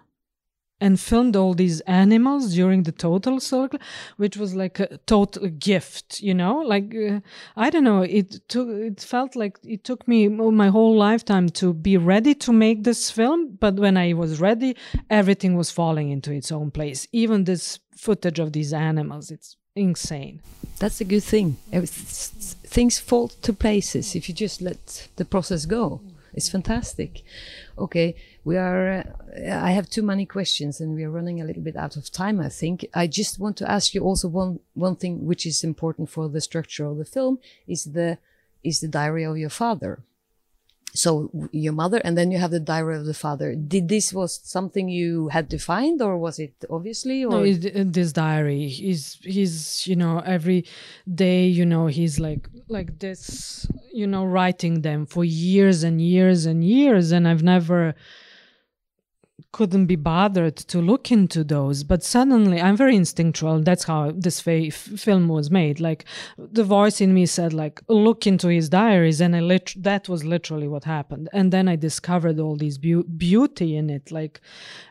[0.80, 3.84] and filmed all these animals during the total eclipse,
[4.16, 6.58] which was like a total gift, you know.
[6.58, 7.20] Like uh,
[7.56, 8.68] I don't know, it took.
[8.68, 13.10] It felt like it took me my whole lifetime to be ready to make this
[13.10, 14.76] film, but when I was ready,
[15.10, 17.06] everything was falling into its own place.
[17.12, 20.40] Even this footage of these animals, it's insane.
[20.78, 21.56] That's a good thing.
[21.72, 26.00] Things fall to places if you just let the process go.
[26.34, 27.22] It's fantastic.
[27.76, 29.04] Okay, we are.
[29.36, 32.10] Uh, I have too many questions, and we are running a little bit out of
[32.10, 32.40] time.
[32.40, 32.86] I think.
[32.94, 36.40] I just want to ask you also one one thing, which is important for the
[36.40, 38.18] structure of the film, is the
[38.62, 40.02] is the diary of your father.
[40.98, 43.54] So your mother, and then you have the diary of the father.
[43.54, 47.24] Did this was something you had to find, or was it obviously?
[47.24, 50.64] Or No, it, this diary, he's he's you know every
[51.24, 56.46] day, you know he's like like this, you know, writing them for years and years
[56.46, 57.94] and years, and I've never
[59.52, 63.60] couldn't be bothered to look into those but suddenly i'm very instinctual.
[63.60, 65.80] That's how this f- film was made.
[65.80, 66.04] Like
[66.36, 70.24] the voice in me said like look into his diaries and I lit- that was
[70.24, 71.28] literally what happened.
[71.32, 74.40] And then i discovered all this beau- beauty in it like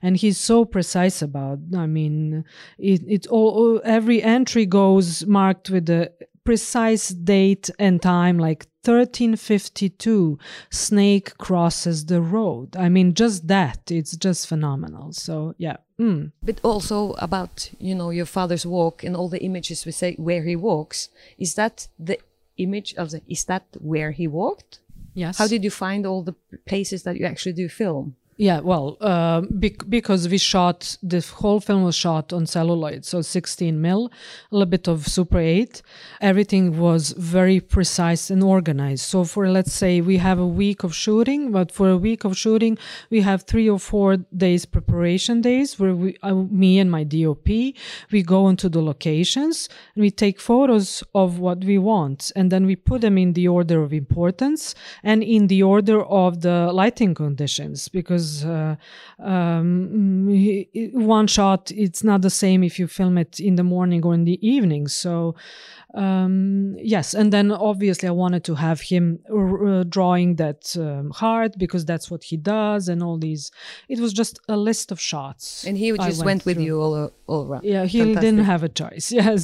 [0.02, 2.44] and he's so precise about i mean
[2.78, 6.12] it, it all every entry goes marked with the
[6.48, 14.16] precise date and time like 1352 snake crosses the road i mean just that it's
[14.16, 16.32] just phenomenal so yeah mm.
[16.42, 20.44] But also about you know your father's walk and all the images we say where
[20.44, 21.10] he walks.
[21.38, 22.18] Is that the
[22.58, 23.22] image of the?
[23.28, 24.80] Is that where he walked?
[25.14, 26.36] yes How did you find all the
[26.72, 28.16] places that you actually do film?
[28.40, 33.24] Yeah, well, uh, bec- because we shot the whole film was shot on celluloid, so
[33.24, 34.12] 16 mil,
[34.52, 35.82] a little bit of Super 8.
[36.22, 39.06] Everything was very precise and organized.
[39.06, 42.38] So for let's say we have a week of shooting, but for a week of
[42.38, 42.78] shooting
[43.10, 47.74] we have three or four days preparation days where we, uh, me and my DOP,
[48.12, 52.68] we go into the locations and we take photos of what we want, and then
[52.68, 57.16] we put them in the order of importance and in the order of the lighting
[57.16, 58.76] conditions because uh,
[59.20, 60.28] um,
[60.94, 64.26] one shot it's not the same if you film it in the morning or in
[64.26, 64.88] the evening.
[64.88, 65.36] So
[66.06, 71.10] um, yes and then obviously i wanted to have him r- uh, drawing that um,
[71.22, 73.44] heart because that's what he does and all these
[73.94, 76.66] it was just a list of shots And he just went, with through.
[76.68, 76.96] you all
[77.32, 77.64] all around.
[77.74, 78.22] yeah he Fantastic.
[78.26, 79.42] didn't have a choice yes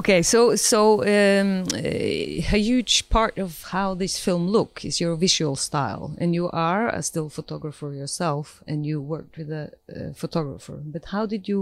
[0.00, 0.40] Okay, so
[0.72, 0.80] so
[1.14, 6.46] um, a huge part of how this film look is your visual style, and you
[6.50, 9.64] are a still photographer yourself, and you worked with a,
[9.96, 10.76] uh photographer.
[10.94, 11.60] But how did you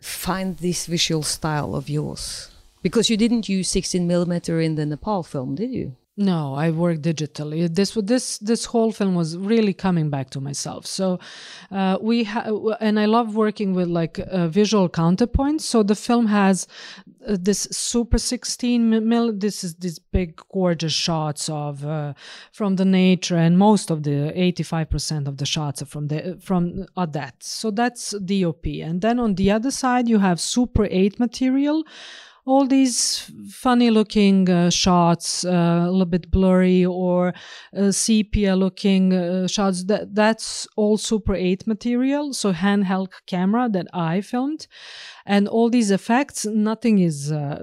[0.00, 2.50] find this visual style of yours?
[2.82, 5.96] Because you didn't use 16 millimeter in the Nepal film, did you?
[6.18, 7.68] No, I work digitally.
[7.68, 10.86] This this this whole film was really coming back to myself.
[10.86, 11.18] So
[11.70, 12.48] uh, we ha-
[12.80, 15.60] and I love working with like uh, visual counterpoints.
[15.60, 16.66] So the film has
[17.28, 19.30] uh, this super 16 mil.
[19.30, 22.14] This is these big gorgeous shots of uh,
[22.50, 26.38] from the nature, and most of the 85 percent of the shots are from the
[26.40, 27.42] from are that.
[27.42, 31.84] So that's DOP, and then on the other side you have super 8 material
[32.46, 37.34] all these funny looking uh, shots uh, a little bit blurry or
[37.76, 39.84] uh, sepia looking uh, shots.
[39.84, 44.68] That that's all super 8 material so handheld camera that i filmed.
[45.26, 47.58] And all these effects nothing is uh,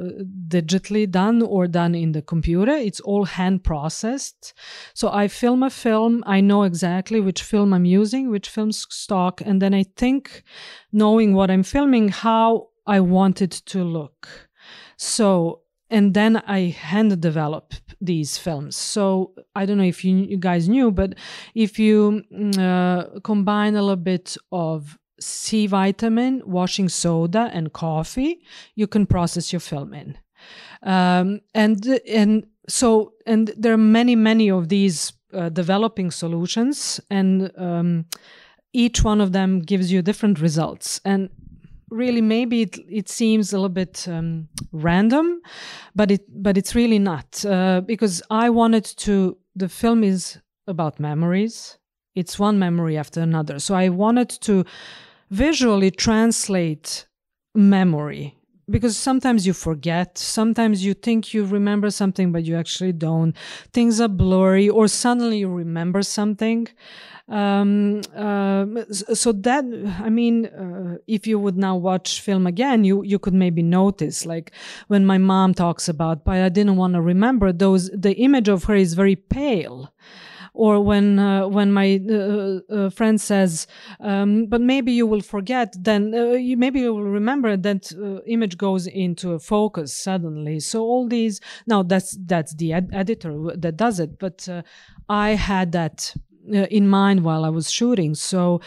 [0.49, 2.73] digitally done or done in the computer.
[2.73, 4.53] It's all hand processed.
[4.93, 9.41] So i film a film i know exactly which film i'm using which film stock
[9.45, 10.43] and then i think
[10.91, 14.49] knowing what i'm filming how i want it to look
[15.03, 18.75] so and then I hand develop these films.
[18.75, 21.13] So I don't know if you, you guys knew, but
[21.53, 28.41] if you mm, uh, combine a little bit of C vitamin, washing soda, and coffee,
[28.75, 30.17] you can process your film in.
[30.81, 37.51] Um, and and so and there are many many of these uh, developing solutions, and
[37.57, 38.05] um,
[38.73, 40.99] each one of them gives you different results.
[41.05, 41.29] And
[41.93, 45.41] really maybe it, it seems a little bit um, random
[45.95, 50.99] but it but it's really not uh, because i wanted to the film is about
[50.99, 51.77] memories.
[52.15, 53.60] It's one memory after another.
[53.60, 54.65] So i wanted to
[55.29, 57.08] visually translate
[57.56, 58.38] memory
[58.69, 63.36] because sometimes you forget, sometimes you think you remember something, but you actually don't.
[63.72, 66.68] Things are blurry, or suddenly you remember something.
[67.30, 69.64] Um, uh, so that
[70.03, 74.26] I mean, uh, if you would now watch film again, you you could maybe notice
[74.26, 74.51] like
[74.88, 77.89] when my mom talks about, but I didn't want to remember those.
[77.91, 79.93] The image of her is very pale
[80.54, 83.68] or when uh, when my uh, uh, friend says,
[83.99, 88.22] um, "But maybe you will forget," then uh, you, maybe you will remember that uh,
[88.28, 90.60] image goes into a focus suddenly.
[90.60, 94.62] So all these now that's that's the ed- editor that does it, but uh,
[95.10, 96.14] I had that
[96.47, 98.16] in mind while I was shooting.
[98.16, 98.62] So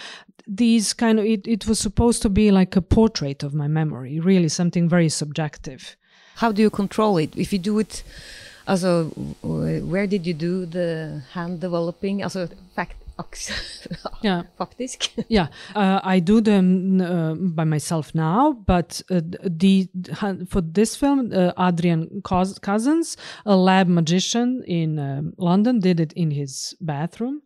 [0.47, 4.19] these kind of it, it was supposed to be like a portrait of my memory,
[4.21, 5.97] really something very subjective.
[6.37, 7.37] How do you control it?
[7.37, 8.03] If you do it
[8.67, 9.07] Also,
[9.43, 12.23] where did you do the hand developing?
[12.23, 12.97] Also, fact,
[14.23, 14.43] yeah.
[14.59, 15.11] faktisk.
[15.29, 19.89] yeah, uh, I do them uh, by myself now, but uh, the
[20.49, 26.31] for this film, uh, Adrian Cousins, a lab magician in um, London, did it in
[26.31, 27.43] his bathroom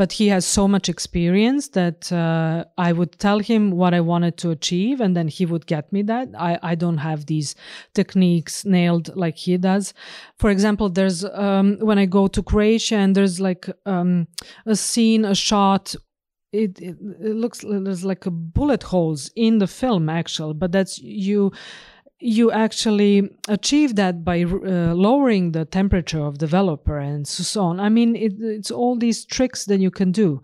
[0.00, 4.38] but he has so much experience that uh, I would tell him what I wanted
[4.38, 6.28] to achieve, and then he would get me that.
[6.38, 7.54] I, I don't have these
[7.92, 9.92] techniques nailed like he does.
[10.38, 14.26] For example, there's um, when I go to Croatia and there's like um,
[14.64, 15.94] a scene, a shot
[16.52, 20.98] it, it, it, looks there's like a bullet holes in the film actual but that's
[20.98, 21.52] you
[22.20, 27.80] you actually achieve that by uh, lowering the temperature of developer and so on.
[27.80, 30.42] I mean, it, it's all these tricks that you can do,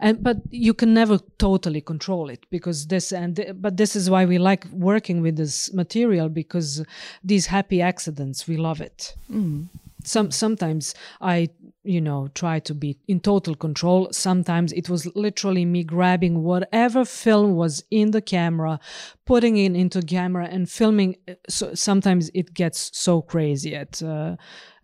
[0.00, 4.26] and but you can never totally control it because this and but this is why
[4.26, 6.84] we like working with this material because
[7.22, 9.14] these happy accidents we love it.
[9.32, 9.68] Mm.
[10.04, 11.48] Some sometimes I
[11.84, 14.08] you know try to be in total control.
[14.10, 18.80] Sometimes it was literally me grabbing whatever film was in the camera
[19.26, 21.16] putting it into camera and filming
[21.48, 24.36] so sometimes it gets so crazy at uh,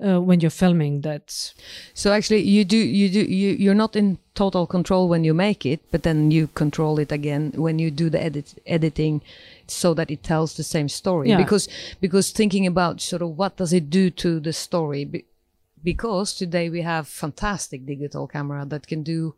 [0.02, 1.52] uh, when you're filming that.
[1.92, 5.66] So actually you do you do you you're not in total control when you make
[5.66, 9.20] it but then you control it again when you do the edit editing
[9.66, 11.28] so that it tells the same story.
[11.28, 11.36] Yeah.
[11.36, 11.68] because
[12.00, 15.26] because thinking about sort of what does it do to the story
[15.82, 19.34] because today we have fantastic digital camera that can do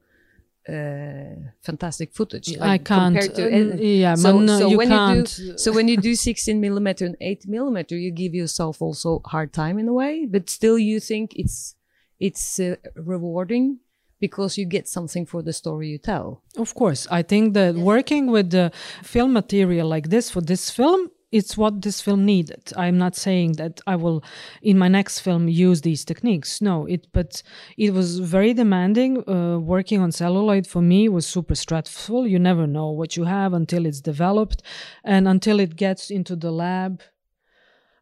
[0.69, 2.57] uh, fantastic footage.
[2.57, 3.21] Like I can't.
[3.35, 5.39] To, uh, yeah, so, man, so you when can't.
[5.39, 9.21] You do, so when you do 16 millimeter and 8 millimeter, you give yourself also
[9.25, 11.75] hard time in a way, but still you think it's
[12.21, 13.79] it's uh, rewarding
[14.21, 16.43] because you get something for the story you tell.
[16.57, 18.71] Of course, I think that working with the
[19.03, 22.73] film material like this for this film it's what this film needed.
[22.77, 24.23] I'm not saying that I will,
[24.61, 26.61] in my next film, use these techniques.
[26.61, 27.43] No, it, but
[27.77, 29.29] it was very demanding.
[29.29, 32.27] Uh, working on celluloid for me was super stressful.
[32.27, 34.63] You never know what you have until it's developed,
[35.03, 37.01] and until it gets into the lab.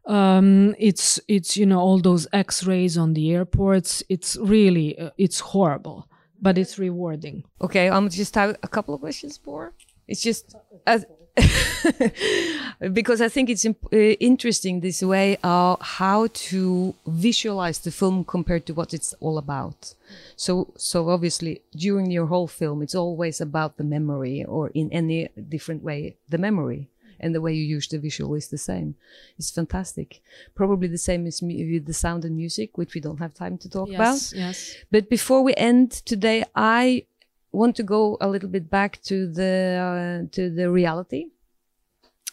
[0.07, 4.03] Um, it's it's you know all those X-rays on the airports.
[4.09, 6.09] It's really uh, it's horrible,
[6.41, 7.45] but it's rewarding.
[7.61, 9.73] Okay, I'm just have a couple of questions for.
[10.09, 10.57] It's just
[10.87, 11.05] as
[12.93, 18.25] because I think it's imp- uh, interesting this way uh, how to visualize the film
[18.25, 19.95] compared to what it's all about.
[20.37, 25.29] So, so obviously during your whole film, it's always about the memory, or in any
[25.49, 26.89] different way, the memory,
[27.21, 28.97] and the way you use the visual is the same.
[29.39, 30.21] It's fantastic.
[30.55, 33.69] Probably the same as with the sound and music, which we don't have time to
[33.69, 34.39] talk yes, about.
[34.39, 34.77] Yes.
[34.91, 37.05] But before we end today, I
[37.53, 41.27] want to go a little bit back to the uh, to the reality,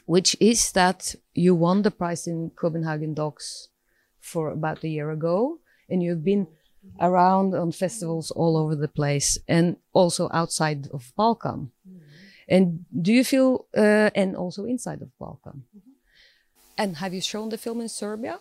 [0.06, 3.70] which is that you won the prize in Copenhagen Dox
[4.20, 5.60] for about a year ago,
[5.90, 6.48] and you've been
[7.00, 11.72] around on festivals all over the place and also outside of Balkan.
[11.88, 12.00] Mm.
[12.50, 15.66] And do you feel, uh, and also inside of Balkan?
[15.76, 15.88] Mm -hmm.
[16.78, 18.40] And have you shown the film in Serbia?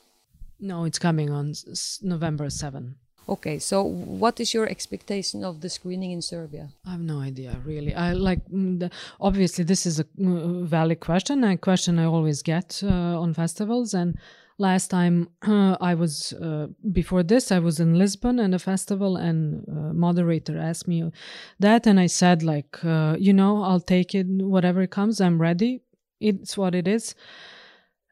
[0.59, 1.55] No, it's coming on
[2.03, 2.97] November 7.
[3.29, 6.69] Okay, so what is your expectation of the screening in Serbia?
[6.87, 7.93] I have no idea, really.
[7.93, 12.81] I like mm, obviously this is a mm, valid question, a question I always get
[12.85, 13.95] uh, on festivals.
[13.95, 14.17] And
[14.59, 19.17] last time uh, I was uh, before this, I was in Lisbon and a festival,
[19.17, 21.11] and uh, moderator asked me
[21.59, 25.83] that, and I said like, uh, you know, I'll take it, whatever comes, I'm ready.
[26.21, 27.17] It's what it is,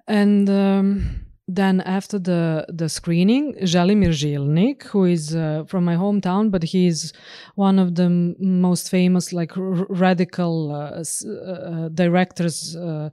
[0.09, 0.51] and.
[0.51, 6.63] Um, then after the the screening, Želimir Žilnik, who is uh, from my hometown, but
[6.63, 7.13] he is
[7.55, 13.11] one of the most famous like radical uh, uh, directors uh,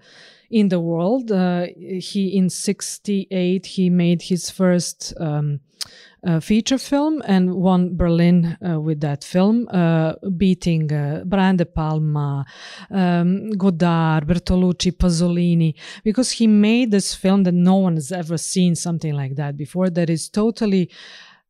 [0.49, 1.31] in the world.
[1.31, 5.13] Uh, he in '68 he made his first.
[5.17, 5.87] Um, uh,
[6.39, 12.45] feature film and won Berlin uh, with that film, uh, beating uh, Brian De Palma,
[12.91, 18.75] um, Godard, Bertolucci, Pasolini, because he made this film that no one has ever seen
[18.75, 19.89] something like that before.
[19.89, 20.91] That is totally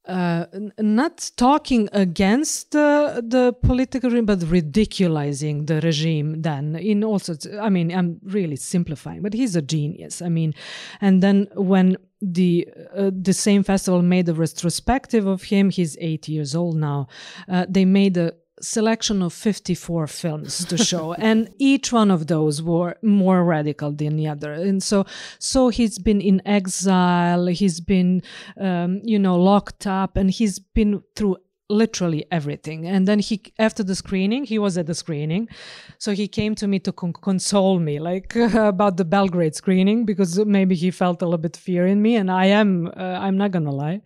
[0.06, 0.46] uh,
[0.80, 6.42] not talking against the the political regime, but ridiculizing the regime.
[6.42, 10.22] Then, in all sorts, I mean, I'm really simplifying, but he's a genius.
[10.22, 10.54] I mean,
[11.02, 16.28] and then when the uh, the same festival made a retrospective of him, he's eight
[16.28, 17.08] years old now.
[17.50, 22.62] Uh, they made a selection of 54 films to show and each one of those
[22.62, 25.04] were more radical than the other and so
[25.40, 28.22] so he's been in exile he's been
[28.60, 31.38] um, you know locked up and he's been through
[31.72, 32.86] literally everything.
[32.86, 35.48] And then he after the screening he was at the screening.
[35.98, 38.36] So he came to me to con- console me like
[38.76, 42.30] about the belgrade screening because maybe he felt a little bit fear in me and
[42.32, 44.02] i am uh, i'm not gonna lie.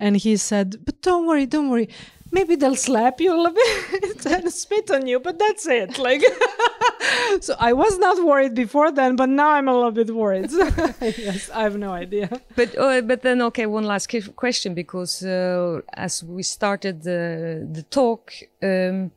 [0.00, 1.88] And he said but don't worry don't worry
[2.30, 5.98] maybe they'll slap you a little bit and spit on you, but that's it.
[5.98, 6.22] Like,
[7.40, 10.50] so I was not worried before then, but now I'm a little bit worried.
[11.00, 12.40] yes, I have no idea.
[12.56, 17.82] But uh, but then okay, one last question because uh, as we started the the
[17.82, 19.10] talk, um,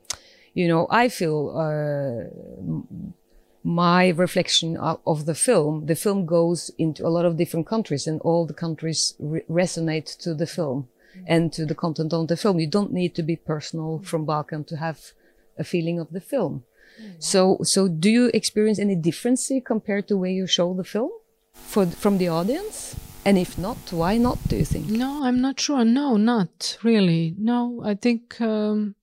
[0.54, 2.30] you know, I feel uh,
[3.64, 5.86] my reflection of, the film.
[5.86, 10.18] The film goes into a lot of different countries, and all the countries re- resonate
[10.20, 11.26] to the film Mm-hmm.
[11.28, 12.58] and to the content on the film.
[12.60, 14.06] You don't need to be personal mm-hmm.
[14.06, 15.12] from Balkan to have
[15.58, 16.64] a feeling of the film.
[17.02, 17.20] Mm-hmm.
[17.20, 21.12] So so do you experience any difference compared to where you show the film
[21.54, 22.96] for from the audience?
[23.26, 24.40] And if not, why not?
[24.48, 24.88] Do you think?
[24.88, 25.86] No, I'm not sure.
[25.86, 27.36] No, not really.
[27.38, 28.96] No, I think um,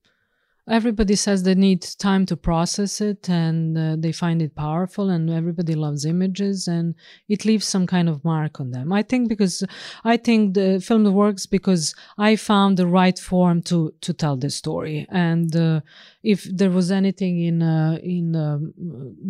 [0.68, 5.30] everybody says they need time to process it and uh, they find it powerful and
[5.30, 6.94] everybody loves images and
[7.28, 8.92] it leaves some kind of mark on them.
[8.92, 9.64] I think because
[10.04, 14.50] i think the film works because i found the right form to to tell the
[14.50, 15.06] story.
[15.10, 15.80] And uh,
[16.22, 18.74] if there was anything in uh, in um,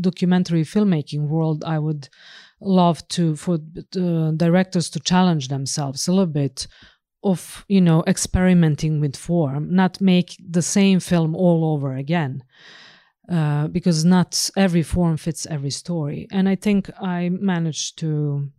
[0.00, 2.08] documentary filmmaking world i would
[2.60, 6.66] love to for uh, directors to challenge themselves a little bit
[7.22, 12.42] of you know experimenting with form not make the same film all over again
[13.28, 18.50] uh, because not every form fits every story and i think i managed to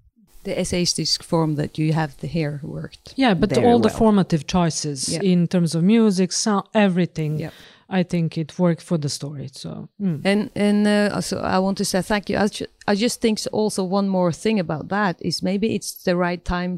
[0.44, 3.14] The essayistic form that you have the here worked.
[3.18, 3.98] yeah but all the well.
[3.98, 5.22] formative choices Yeah.
[5.34, 7.54] in terms of music sound everything Yep.
[8.00, 10.22] i think it worked for the story so mm.
[10.26, 12.38] And and uh, also I want to say thank you.
[12.46, 16.16] I, ju- I just think also one more thing about that is maybe it's the
[16.16, 16.78] right time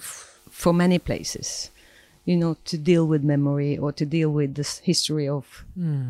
[0.61, 1.70] for many places,
[2.25, 5.45] you know, to deal with memory or to deal with this history of.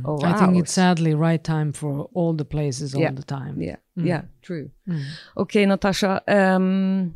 [0.05, 3.11] of i think it's sadly right time for all the places all Yeah.
[3.15, 4.69] the time Yeah, yeah, true.
[5.35, 7.15] Okay, Natasha, um,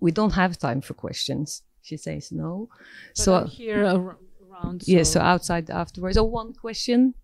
[0.00, 1.62] we don't have time for questions.
[1.82, 2.68] She says no.
[3.14, 4.16] so I'm here ar-
[4.50, 6.16] around yeah, so outside afterwards.
[6.18, 7.14] Oh, one question.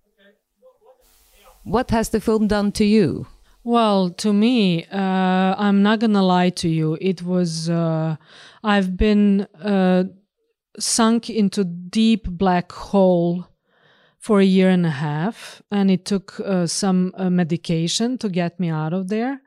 [1.65, 3.27] What has the film done to you?
[3.65, 6.97] Well, to me, uh, I'm not gonna lie to you.
[7.01, 8.17] It was uh,
[8.65, 10.05] I've been uh,
[10.79, 13.47] sunk into deep black hole
[14.19, 18.59] for a year and a half, and it took uh, some uh, medication to get
[18.59, 19.41] me out of there.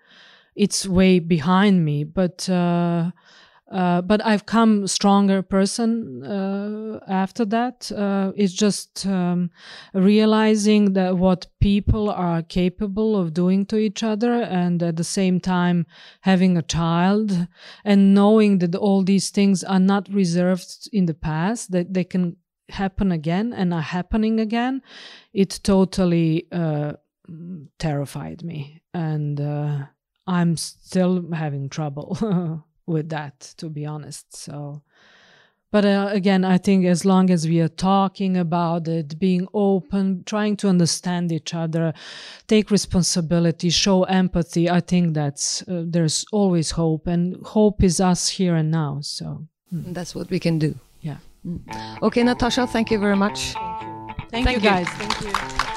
[0.55, 2.49] It's way behind me, but.
[2.49, 3.11] Uh,
[3.71, 7.89] uh, but I've come stronger person uh, after that.
[7.89, 9.49] Uh, it's just um,
[9.93, 15.39] realizing that what people are capable of doing to each other, and at the same
[15.39, 15.85] time
[16.21, 17.47] having a child,
[17.85, 22.35] and knowing that all these things are not reserved in the past, that they can
[22.67, 24.81] happen again and are happening again.
[25.33, 26.93] It totally uh,
[27.79, 29.85] terrified me, and uh,
[30.27, 32.65] I'm still having trouble.
[32.91, 34.81] with that to be honest so.
[35.71, 40.23] But uh, again i think as long as we are talking about it being open
[40.25, 41.93] trying to understand each other
[42.47, 48.27] take responsibility show empathy i think that's uh, there's always hope and hope is us
[48.27, 49.47] here and now so.
[49.71, 50.75] That's what we can do.
[51.01, 51.17] yeah.
[52.03, 53.53] Okay, Natasha, thank you very much.
[54.29, 54.59] thank, you.
[54.59, 54.87] guys.
[54.89, 55.70] Thank you